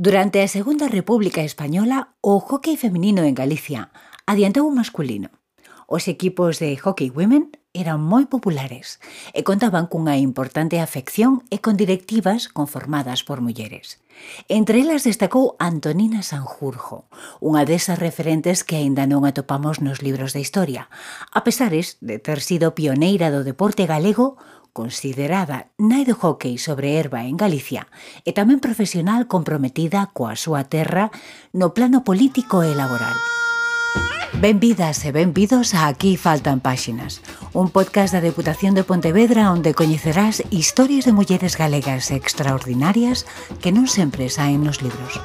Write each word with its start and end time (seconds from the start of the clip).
Durante 0.00 0.42
a 0.42 0.46
Segunda 0.46 0.86
República 0.86 1.42
Española, 1.42 2.14
o 2.20 2.38
hockey 2.38 2.76
feminino 2.76 3.24
en 3.24 3.34
Galicia 3.34 3.90
adiantou 4.30 4.70
o 4.70 4.70
masculino. 4.70 5.34
Os 5.90 6.06
equipos 6.06 6.62
de 6.62 6.78
hockey 6.78 7.10
women 7.10 7.50
eran 7.74 7.98
moi 7.98 8.30
populares 8.30 9.02
e 9.34 9.42
contaban 9.42 9.90
cunha 9.90 10.14
importante 10.14 10.78
afección 10.78 11.42
e 11.50 11.58
con 11.58 11.74
directivas 11.74 12.46
conformadas 12.46 13.26
por 13.26 13.42
mulleres. 13.42 13.98
Entre 14.46 14.86
elas 14.86 15.02
destacou 15.02 15.58
Antonina 15.58 16.22
Sanjurjo, 16.22 17.10
unha 17.42 17.66
desas 17.66 17.98
referentes 17.98 18.62
que 18.62 18.78
aínda 18.78 19.02
non 19.10 19.26
atopamos 19.26 19.82
nos 19.82 19.98
libros 19.98 20.30
de 20.30 20.38
historia, 20.38 20.86
a 21.34 21.42
pesares 21.42 21.98
de 21.98 22.22
ter 22.22 22.38
sido 22.38 22.70
pioneira 22.78 23.34
do 23.34 23.42
deporte 23.42 23.82
galego 23.90 24.38
considerada 24.78 25.74
nai 25.74 26.06
do 26.06 26.14
hockey 26.14 26.54
sobre 26.54 26.94
erva 27.02 27.26
en 27.26 27.34
Galicia 27.34 27.90
e 28.22 28.30
tamén 28.30 28.62
profesional 28.62 29.26
comprometida 29.26 30.06
coa 30.14 30.38
súa 30.38 30.70
terra 30.70 31.10
no 31.50 31.74
plano 31.74 32.06
político 32.06 32.62
e 32.62 32.70
laboral. 32.78 33.18
Benvidas 34.38 35.02
e 35.02 35.10
benvidos 35.10 35.74
a 35.74 35.90
Aquí 35.90 36.14
faltan 36.14 36.62
páxinas, 36.62 37.26
un 37.58 37.74
podcast 37.74 38.14
da 38.14 38.22
Deputación 38.22 38.78
de 38.78 38.86
Pontevedra 38.86 39.50
onde 39.50 39.74
coñecerás 39.74 40.46
historias 40.54 41.10
de 41.10 41.16
mulleres 41.18 41.58
galegas 41.58 42.14
extraordinarias 42.14 43.26
que 43.58 43.74
non 43.74 43.90
sempre 43.90 44.30
saen 44.30 44.62
nos 44.62 44.78
libros. 44.78 45.18